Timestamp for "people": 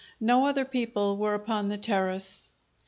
0.65-1.15